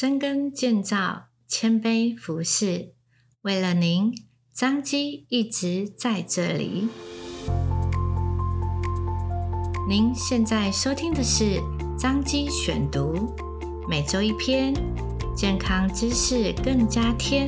[0.00, 2.94] 深耕建造，谦卑服侍，
[3.42, 4.10] 为了您，
[4.50, 6.88] 彰基一直在这里。
[9.86, 11.60] 您现在收听的是
[11.98, 13.36] 彰基选读，
[13.90, 14.72] 每周一篇，
[15.36, 17.46] 健康知识更加添。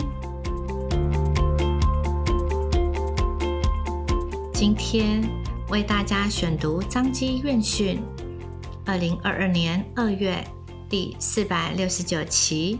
[4.52, 5.26] 今天
[5.70, 7.98] 为大家选读彰基院训，
[8.84, 10.46] 二零二二年二月。
[10.92, 12.78] 第四百六十九期，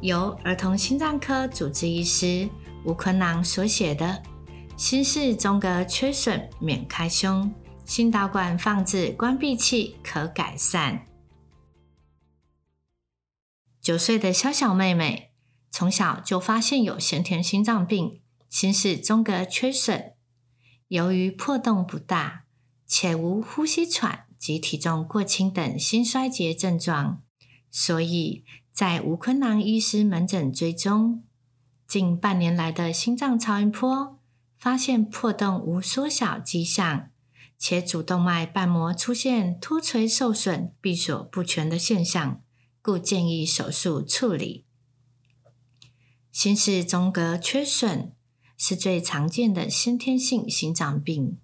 [0.00, 2.48] 由儿童心脏科主治医师
[2.86, 4.06] 吴坤囊所写的
[4.78, 7.52] 《心室中隔缺损免开胸，
[7.84, 10.94] 心导管放置关闭器可改善》。
[13.82, 15.34] 九岁的小小妹妹
[15.70, 20.14] 从小就发现有先天心脏病，心室中隔缺损。
[20.88, 22.44] 由于破洞不大，
[22.86, 27.20] 且无呼吸喘及体重过轻等心衰竭症状。
[27.76, 31.24] 所以在吴坤囊医师门诊追踪
[31.88, 34.16] 近半年来的心脏超音波，
[34.56, 37.10] 发现破洞无缩小迹象，
[37.58, 42.40] 且主动脉瓣膜出现脱垂受损、闭锁不全的现象，
[42.80, 44.64] 故建议手术处理。
[46.30, 48.12] 心室中隔缺损
[48.56, 51.38] 是最常见的先天性心脏病，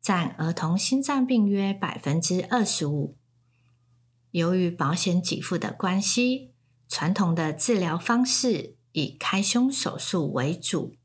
[0.00, 3.16] 占儿童心脏病约百分之二十五。
[4.34, 6.50] 由于保险给付的关系，
[6.88, 10.96] 传统的治疗方式以开胸手术为主。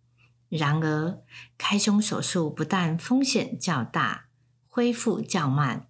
[0.49, 1.21] 然而，
[1.55, 4.25] 开胸手术不但风险较大，
[4.67, 5.87] 恢复较慢，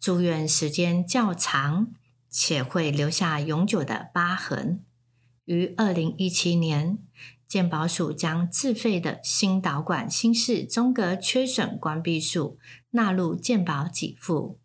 [0.00, 1.92] 住院时间较长，
[2.28, 4.84] 且会留下永久的疤痕。
[5.44, 6.98] 于二零一七年，
[7.46, 12.58] 健保署将自费的心导管心室中隔缺损关闭术
[12.90, 14.58] 纳入健保给付。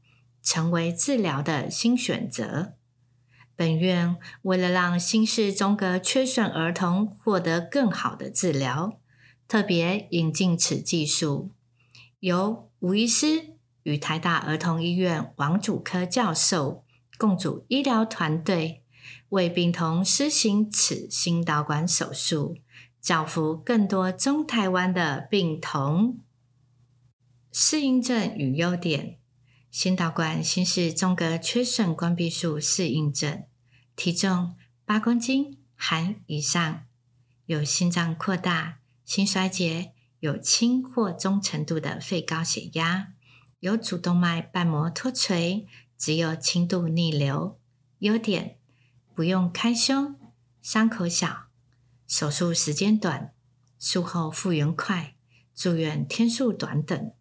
[0.46, 2.76] 成为治疗的新选择。
[3.56, 9.00] 本院为了让心室中隔缺损儿童获得更好的治疗，
[9.48, 11.52] 特别引进此技术，
[12.20, 16.86] 由吴医师与台大儿童医院王主科教授
[17.18, 18.84] 共组医疗团队，
[19.30, 22.58] 为病童施行此心导管手术，
[23.00, 26.20] 造福更多中台湾的病童。
[27.54, 29.18] 适应症与优点。
[29.76, 33.44] 心导管心室中隔缺损关闭术适应症，
[33.94, 34.56] 体重
[34.86, 36.86] 八公斤含以上，
[37.46, 39.92] 有心脏扩大、心衰竭，
[40.22, 43.10] 有轻或中程度的肺高血压，
[43.60, 47.60] 有主动脉瓣膜脱垂，只有轻度逆流。
[48.00, 48.58] 优点：
[49.14, 50.16] 不用开胸，
[50.62, 51.48] 伤口小，
[52.08, 53.34] 手术时间短，
[53.78, 55.18] 术后复原快，
[55.54, 57.12] 住院天数短等。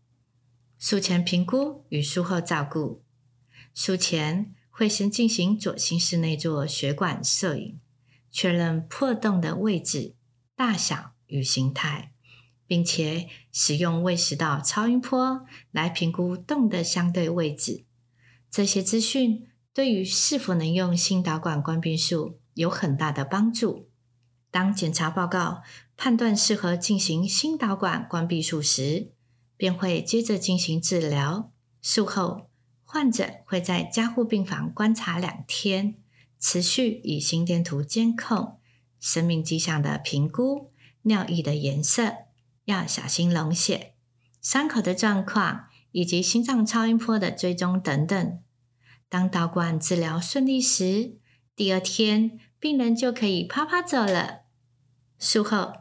[0.86, 3.02] 术前评估与术后照顾。
[3.72, 7.80] 术前会先进行左心室内做血管摄影，
[8.30, 10.14] 确认破洞的位置、
[10.54, 12.12] 大小与形态，
[12.66, 17.86] 并且使用胃食道超音波来评估洞的相对位置。
[18.50, 23.88] 这些资讯对于是否能用心导管关闭术有很大的帮助。
[24.50, 25.62] 当检查报告
[25.96, 29.12] 判断适合进行心导管关闭术时，
[29.56, 31.52] 便会接着进行治疗。
[31.80, 32.48] 术后，
[32.84, 35.96] 患者会在加护病房观察两天，
[36.38, 38.58] 持续以心电图监控
[38.98, 40.72] 生命迹象的评估、
[41.02, 42.14] 尿液的颜色，
[42.64, 43.94] 要小心溶血、
[44.40, 48.40] 伤口的状况以及心脏超音波的追踪等等。
[49.08, 51.18] 当导管治疗顺利时，
[51.54, 54.40] 第二天病人就可以趴趴走了。
[55.18, 55.72] 术后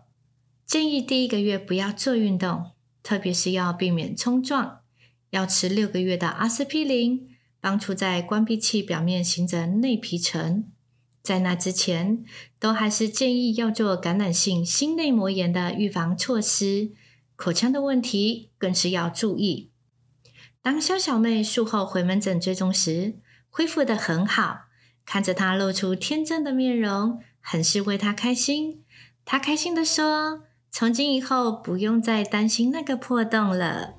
[0.65, 2.71] 建议第一个月不要做运动。
[3.03, 4.79] 特别是要避免冲撞，
[5.29, 10.65] 要吃六个月的阿司匹林，帮助在关闭器表面形成内皮层。
[11.21, 12.25] 在那之前，
[12.59, 16.91] 都还是建议要做感染性心内膜炎的预防措施。
[17.35, 19.71] 口腔的问题更是要注意。
[20.61, 23.15] 当肖小妹术后回门诊追踪时，
[23.49, 24.61] 恢复得很好，
[25.05, 28.83] 看着她露出天真的面容，很是为她开心。
[29.25, 30.43] 她开心地说。
[30.75, 33.93] 从今以后不用再担心那个破洞了。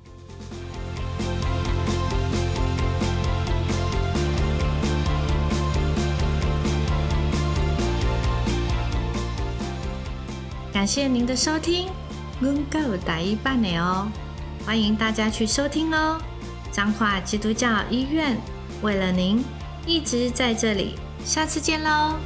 [10.73, 11.89] 感谢您的收听，
[12.41, 14.09] 能够打一半的哦，
[14.67, 16.21] 欢迎大家去收听哦。
[16.73, 18.37] 彰化基督教医院
[18.83, 19.45] 为了您
[19.87, 22.19] 一直在这里，下次见喽。